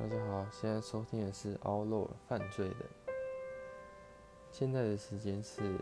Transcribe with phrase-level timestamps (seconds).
[0.00, 2.74] 大家好，现在收听的是《奥洛犯罪人》。
[4.50, 5.78] 现在的时间是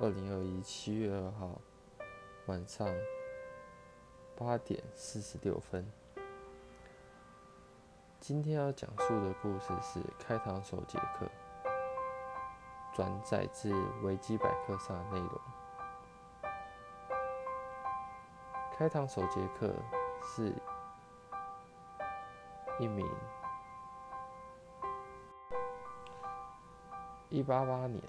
[0.00, 1.60] 二零二一七月二号
[2.46, 2.88] 晚上
[4.34, 5.86] 八点四十六分。
[8.18, 11.26] 今天要讲述的故事是开膛手杰克，
[12.94, 13.70] 转载自
[14.02, 15.40] 维基百科上的内容。
[18.72, 19.70] 开膛手杰克
[20.22, 20.50] 是
[22.80, 23.08] 一名
[27.28, 28.02] 一八八年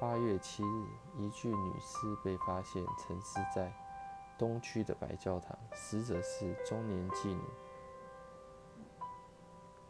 [0.00, 3.72] 八月七日，一具女尸被发现沉尸在
[4.38, 7.42] 东区的白教堂，死者是中年妓女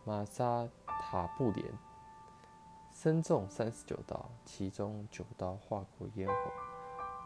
[0.05, 1.67] 玛莎塔布莲，
[2.91, 6.35] 身中三十九刀，其中九刀划过咽喉。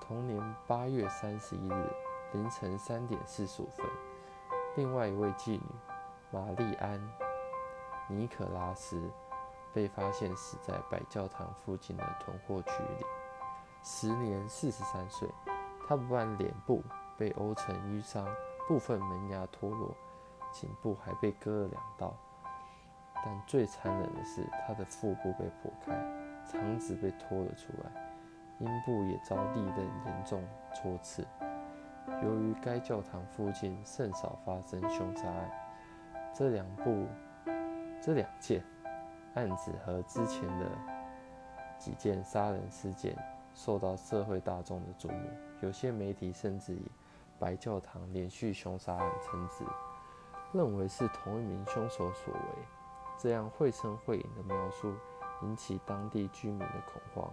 [0.00, 1.94] 同年八月三十一日
[2.32, 3.86] 凌晨三点四十五分，
[4.76, 5.62] 另外一位妓女。
[6.32, 6.96] 玛丽安·
[8.06, 9.10] 尼可拉斯
[9.72, 13.04] 被发现死在白教堂附近的囤货区里，
[13.82, 15.28] 时年四十三岁。
[15.88, 16.84] 他不但脸部
[17.18, 18.24] 被殴成淤伤，
[18.68, 19.92] 部分门牙脱落，
[20.52, 22.14] 颈部还被割了两刀。
[23.24, 25.92] 但最残忍的是，他的腹部被破开，
[26.46, 28.14] 肠子被拖了出来，
[28.60, 31.26] 阴部也遭利刃严重戳刺。
[32.22, 35.69] 由于该教堂附近甚少发生凶杀案。
[36.32, 37.06] 这两部、
[38.00, 38.64] 这两件
[39.34, 40.66] 案子和之前的
[41.78, 43.16] 几件杀人事件
[43.54, 45.28] 受到社会大众的瞩目，
[45.60, 46.90] 有些媒体甚至以
[47.38, 49.64] 白教堂连续凶杀案称之，
[50.52, 52.40] 认为是同一名凶手所为。
[53.18, 54.94] 这样绘声绘影的描述
[55.42, 57.30] 引起当地居民的恐慌，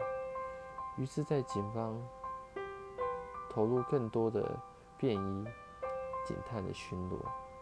[0.98, 1.98] 于是，在警方
[3.50, 4.58] 投入更多的
[4.98, 5.46] 便衣
[6.26, 7.16] 警探的巡逻。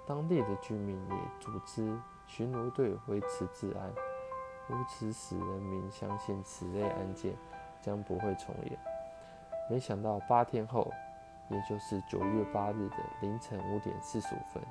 [0.05, 3.91] 当地的居民也组织巡逻队维持治安，
[4.67, 7.33] 如此使人民相信此类案件
[7.81, 8.77] 将不会重演。
[9.69, 10.91] 没想到八天后，
[11.49, 14.63] 也就是九月八日的凌晨五点四十五分，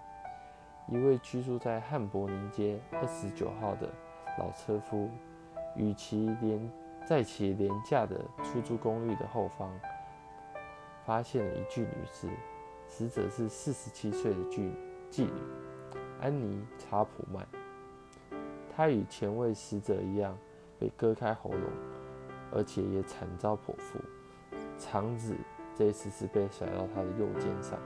[0.87, 3.89] 一位居住在汉柏林街二十九号的
[4.39, 5.11] 老车夫，
[5.75, 6.71] 与其廉
[7.05, 9.69] 在其廉价的出租公寓的后方，
[11.05, 12.29] 发现了一具女尸，
[12.87, 14.77] 死者是四十七岁的妓女。
[15.15, 15.31] 妓女
[16.21, 17.47] 安妮·查普曼，
[18.69, 20.37] 她与前位死者一样
[20.77, 21.71] 被割开喉咙，
[22.51, 24.01] 而且也惨遭剖腹。
[24.77, 25.37] 肠子
[25.73, 27.79] 这一次是被甩到她的右肩上，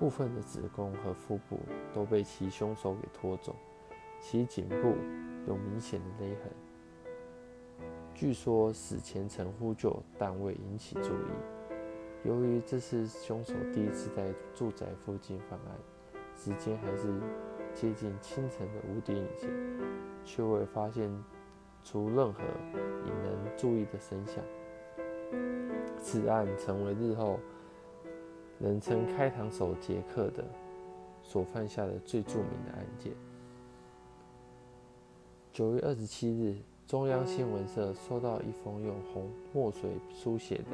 [0.00, 1.60] 部分的子宫和腹部
[1.94, 3.54] 都被其凶手给拖走，
[4.20, 4.96] 其颈部
[5.46, 7.86] 有明显的勒痕。
[8.16, 11.78] 据说死前曾呼救，但未引起注意。
[12.24, 15.91] 由于这是凶手第一次在住宅附近犯案。
[16.44, 17.06] 时间还是
[17.72, 19.48] 接近清晨的五点以前，
[20.24, 21.08] 却未发现
[21.84, 22.42] 出任何
[23.06, 24.42] 引人注意的声响。
[26.00, 27.38] 此案成为日后
[28.58, 30.44] 人称“开膛手杰克”的
[31.22, 33.12] 所犯下的最著名的案件。
[35.52, 36.56] 九月二十七日，
[36.88, 40.64] 中央新闻社收到一封用红墨水书写的，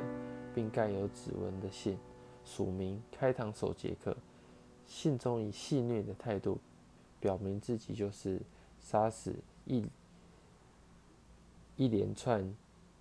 [0.54, 1.98] 并盖有指纹的信，
[2.42, 4.16] 署名“开膛手杰克”。
[4.88, 6.58] 信中以戏谑的态度
[7.20, 8.40] 表明自己就是
[8.80, 9.86] 杀死一
[11.76, 12.42] 一连串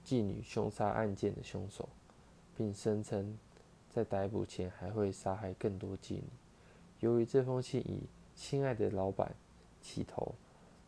[0.05, 1.87] 妓女凶杀案件的凶手，
[2.55, 3.37] 并声称
[3.89, 6.23] 在逮捕前还会杀害更多妓女。
[6.99, 8.03] 由于这封信以
[8.35, 9.35] “亲爱的老板”
[9.81, 10.35] 起头，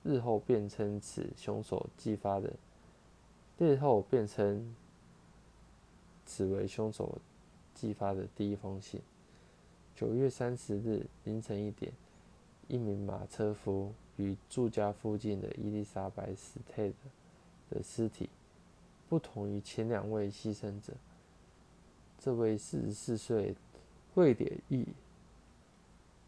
[0.04, 2.54] 日后便称此凶手寄发的，
[3.58, 4.76] 日后便称
[6.26, 7.20] 此为凶手
[7.74, 9.02] 寄发的第一封信。
[10.00, 11.92] 九月三十日凌晨一点，
[12.70, 16.96] 一名马车夫与住家附近的伊丽莎白·史泰德
[17.70, 18.30] 的尸体，
[19.10, 20.94] 不同于前两位牺牲者。
[22.18, 23.54] 这位四十四岁
[24.16, 24.88] 瑞典裔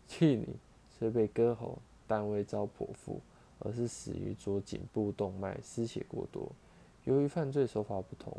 [0.05, 0.49] 妓女
[0.99, 3.21] 虽被割喉，但未遭剖腹，
[3.59, 6.51] 而是死于左颈部动脉失血过多。
[7.05, 8.37] 由于犯罪手法不同，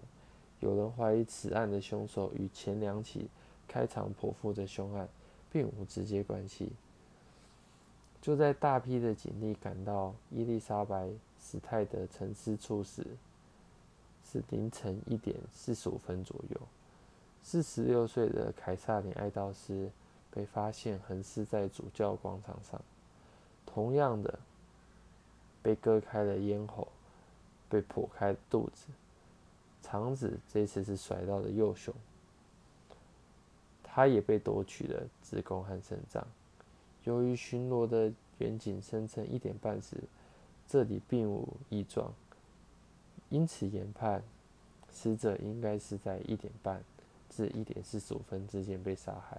[0.61, 3.31] 有人怀疑此案的凶手与前两起
[3.67, 5.09] 开场剖腹的凶案。
[5.53, 6.73] 并无直接关系。
[8.23, 11.07] 就在大批的警力赶到伊丽莎白·
[11.41, 13.05] 史泰德沉思处时，
[14.25, 16.61] 是凌晨一点四十五分左右。
[17.43, 19.91] 四十六岁的凯撒琳·爱道斯
[20.31, 22.81] 被发现横尸在主教广场上，
[23.67, 24.39] 同样的
[25.61, 26.87] 被割开了咽喉，
[27.69, 28.87] 被剖开肚子，
[29.83, 31.93] 肠子这次是甩到了右胸。
[33.95, 36.27] 他也被夺取了子宫和肾脏。
[37.05, 39.99] 由于巡逻的远景声称一点半时，
[40.67, 42.15] 这里并无异状，
[43.29, 44.23] 因此研判
[44.91, 46.83] 死者应该是在一点半
[47.29, 49.39] 至一点四十五分之间被杀害。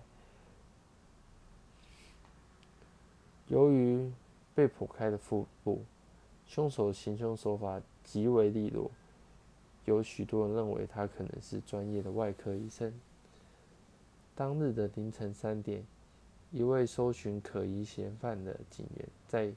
[3.47, 4.11] 由于
[4.53, 5.83] 被剖开的腹部，
[6.45, 8.91] 凶手行凶手法极为利落，
[9.85, 12.93] 有许多人认为他可能是专业的外科医生。
[14.35, 15.85] 当日的凌晨三点，
[16.51, 19.53] 一位搜寻可疑嫌犯的警员在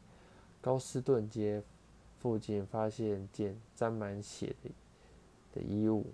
[0.60, 1.62] 高斯顿街
[2.18, 4.70] 附近发现件沾满血的
[5.54, 6.04] 的衣物，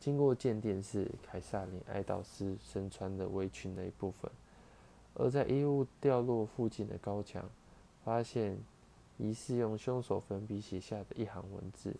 [0.00, 4.30] 经过鉴定是凯撒琳·爱道斯身穿的围裙的一部分。
[5.14, 7.48] 而在衣物掉落附近的高墙，
[8.04, 8.58] 发现
[9.18, 11.94] 疑似用凶手粉笔写下的一行文字：“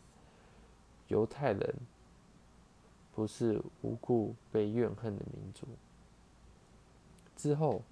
[1.08, 1.74] 犹太人
[3.14, 5.66] 不是无故被怨恨的民族。”
[7.36, 7.82] 之后，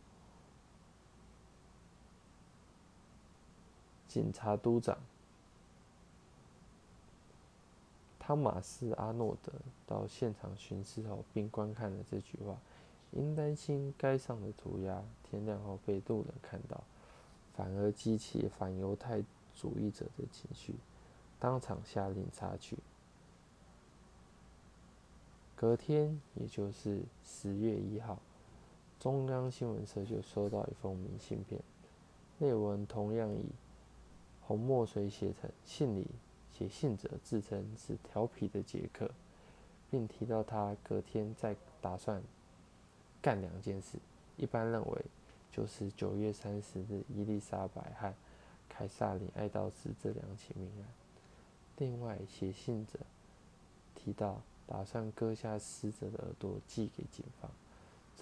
[4.08, 4.99] 警察督长
[8.19, 9.52] 汤马斯·阿诺德
[9.87, 12.56] 到现场巡视后，并观看了这句话。
[13.12, 16.82] 因担心该上的涂鸦天亮后被路人看到，
[17.55, 19.23] 反而激起反犹太
[19.55, 20.75] 主义者的情绪，
[21.38, 22.76] 当场下令擦去。
[25.55, 28.19] 隔天，也就是十月一号，
[28.99, 31.61] 中央新闻社就收到一封明信片，
[32.38, 33.44] 内文同样以
[34.46, 36.06] 红墨水写成，信里
[36.52, 39.11] 写信者自称是调皮的杰克，
[39.91, 42.23] 并提到他隔天在打算。
[43.20, 43.99] 干两件事，
[44.37, 45.05] 一般认为
[45.50, 48.12] 就是九月三十日伊丽莎白和
[48.69, 50.88] 凯撒琳·爱道斯这两起命案。
[51.79, 52.99] 另外，写信者
[53.94, 57.50] 提到打算割下死者的耳朵寄给警方，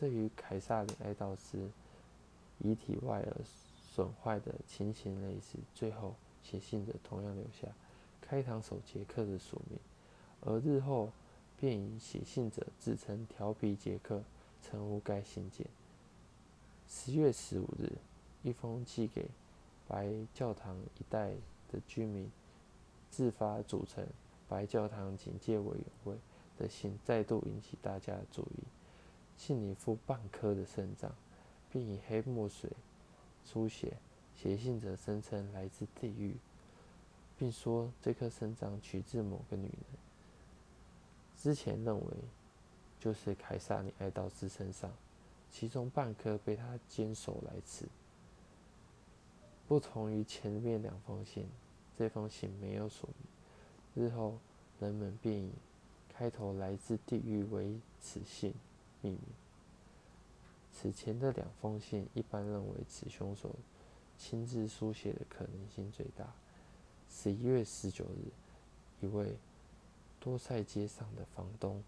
[0.02, 1.70] 这与凯撒琳·爱道斯
[2.58, 3.37] 遗体外耳
[3.94, 5.58] 损坏的情形类似。
[5.76, 7.69] 最后，写信者同样留下
[8.20, 9.78] 开膛手杰克的署名，
[10.40, 11.12] 而日后
[11.60, 14.25] 便以写信者自称调皮杰克。
[14.60, 15.66] 称呼该信件。
[16.88, 17.93] 十月十五日，
[18.43, 19.28] 一封寄给
[19.87, 21.31] 白教堂一带
[21.70, 22.28] 的居民
[23.08, 24.04] 自发组成
[24.49, 26.16] 白教堂警戒委员会
[26.58, 28.81] 的信再度引起大家的注意。
[29.37, 31.14] 信里附半颗的肾脏，
[31.70, 32.70] 并以黑墨水
[33.44, 33.96] 书写，
[34.37, 36.37] 写信者声称来自地狱，
[37.38, 39.84] 并说这颗肾脏取自某个女人。
[41.37, 42.06] 之前认为。
[43.02, 44.88] 就是凯撒琳·爱道斯身上，
[45.50, 47.85] 其中半颗被他坚守来吃。
[49.67, 51.49] 不同于前面两封信，
[51.99, 54.05] 这封信没有署名。
[54.05, 54.38] 日后
[54.78, 55.50] 人们便以
[56.08, 58.55] 开头来自地狱为此信
[59.02, 59.19] 秘密。
[60.72, 63.54] 此前的两封信，一般认为此凶手
[64.16, 66.32] 亲自书写的可能性最大。
[67.10, 69.37] 十一月十九日，一位
[70.19, 71.82] 多塞街上的房东。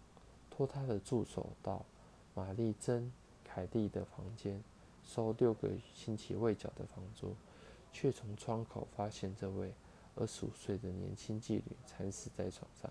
[0.49, 1.85] 托他的助手到
[2.33, 3.03] 玛丽珍·
[3.43, 4.63] 凯蒂的房间
[5.03, 7.35] 收六个星期未缴的房租，
[7.91, 9.73] 却从窗口发现这位
[10.15, 12.89] 二十五岁的年轻妓女惨死在床上。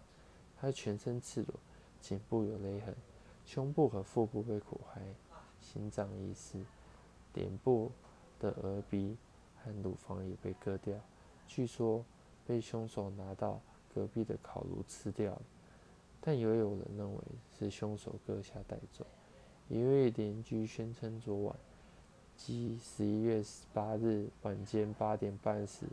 [0.60, 1.54] 她全身赤裸，
[2.02, 2.94] 颈部有勒痕，
[3.44, 5.02] 胸部和腹部被苦害，
[5.60, 6.58] 心脏已死，
[7.34, 7.90] 脸部
[8.40, 9.16] 的额鼻
[9.62, 10.98] 和乳房也被割掉，
[11.46, 12.04] 据说
[12.46, 13.60] 被凶手拿到
[13.94, 15.42] 隔壁的烤炉吃掉了。
[16.20, 17.20] 但也有人认为
[17.58, 19.06] 是凶手割下带走。
[19.68, 21.56] 一位邻居宣称，昨晚
[22.36, 25.86] 即十一月十八日晚间八点半时，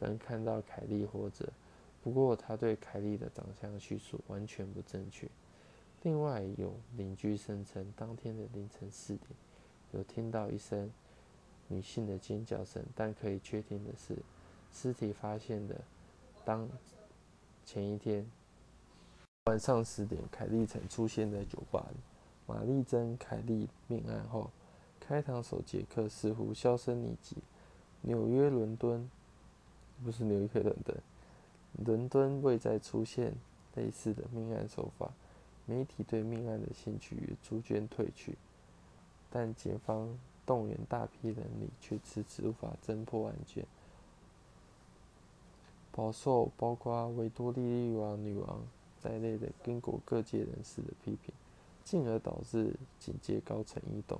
[0.00, 1.50] 仍看到凯莉活着。
[2.02, 5.26] 不过，他对凯莉的长相叙述完全不正确。
[6.04, 9.30] 另外，有邻居声称，当天的凌晨四点，
[9.92, 10.90] 有听到一声
[11.66, 12.84] 女性的尖叫声。
[12.94, 14.14] 但可以确定的是，
[14.70, 15.80] 尸体发现的
[16.44, 16.68] 当
[17.64, 18.30] 前一天。
[19.46, 21.96] 晚上十点，凯莉曾出现在酒吧里。
[22.46, 24.50] 玛丽珍·凯莉命案后，
[25.00, 27.38] 开膛手杰克似乎销声匿迹。
[28.02, 29.10] 纽约、伦敦，
[30.04, 30.98] 不是纽约、伦敦，
[31.82, 33.32] 伦敦未再出现
[33.76, 35.10] 类似的命案手法。
[35.66, 38.36] 媒体对命案的兴趣也逐渐退去，
[39.30, 43.66] 但警方动员大批人力，却迟迟无法侦破案件，
[45.90, 48.60] 饱受包括维多利亚女王。
[49.00, 51.34] 在内的英国各界人士的批评，
[51.84, 54.18] 进而导致警界高层异动。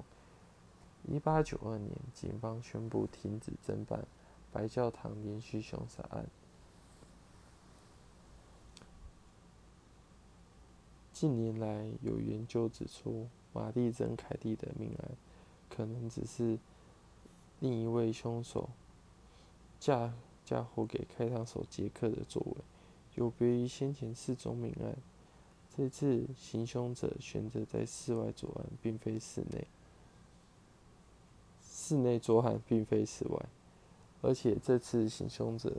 [1.08, 4.06] 一八九二年，警方宣布停止侦办
[4.52, 6.26] 白教堂连续凶杀案。
[11.14, 15.12] 近年来，有研究指出，玛丽珍·凯蒂的命案
[15.70, 16.58] 可能只是
[17.60, 18.68] 另一位凶手
[19.78, 20.12] 嫁
[20.44, 22.56] 嫁祸给开膛手杰克的作为，
[23.14, 24.96] 有别于先前四宗命案。
[25.76, 29.68] 这次行凶者选择在室外作案，并非室内；
[31.62, 33.46] 室内作案并非室外。
[34.20, 35.76] 而且这次行凶者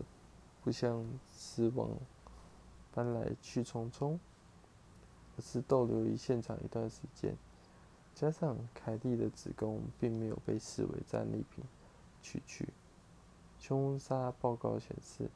[0.63, 1.89] 不像死亡
[2.93, 4.17] 搬来去匆匆，
[5.37, 7.35] 而是逗留于现场一段时间。
[8.13, 11.63] 加上凯蒂的子宫并没有被视为战利品
[12.21, 12.69] 取去，
[13.59, 15.29] 凶杀报告显示，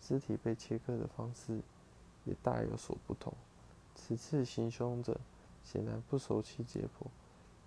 [0.00, 1.60] 尸体被切割的方式
[2.24, 3.32] 也大有所不同。
[3.94, 5.18] 此次行凶者
[5.64, 7.06] 显然不熟悉解剖，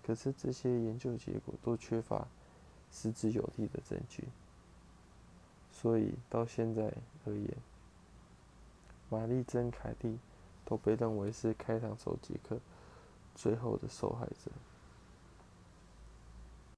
[0.04, 2.28] 可是这些研究结果都缺乏
[2.92, 4.28] 实质有力的证据，
[5.72, 6.92] 所以到现在
[7.24, 7.56] 而言，
[9.08, 10.18] 玛丽珍·凯蒂
[10.66, 12.58] 都被认为是开膛手杰克
[13.34, 14.50] 最后的受害者。